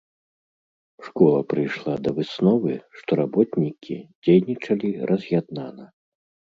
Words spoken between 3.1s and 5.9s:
работнікі дзейнічалі раз'яднана.